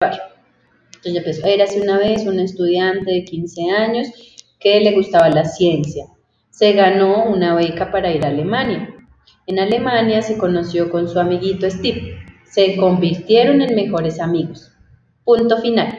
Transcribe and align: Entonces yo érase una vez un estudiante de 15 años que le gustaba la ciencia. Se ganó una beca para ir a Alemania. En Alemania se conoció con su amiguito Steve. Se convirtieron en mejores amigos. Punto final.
Entonces 0.00 1.42
yo 1.42 1.46
érase 1.46 1.78
una 1.78 1.98
vez 1.98 2.24
un 2.26 2.40
estudiante 2.40 3.10
de 3.10 3.24
15 3.24 3.70
años 3.70 4.08
que 4.58 4.80
le 4.80 4.92
gustaba 4.92 5.28
la 5.28 5.44
ciencia. 5.44 6.06
Se 6.48 6.72
ganó 6.72 7.24
una 7.24 7.54
beca 7.54 7.92
para 7.92 8.10
ir 8.10 8.24
a 8.24 8.28
Alemania. 8.28 8.94
En 9.46 9.58
Alemania 9.58 10.22
se 10.22 10.38
conoció 10.38 10.90
con 10.90 11.06
su 11.06 11.20
amiguito 11.20 11.68
Steve. 11.68 12.16
Se 12.44 12.76
convirtieron 12.76 13.60
en 13.60 13.74
mejores 13.74 14.20
amigos. 14.20 14.72
Punto 15.24 15.58
final. 15.58 15.98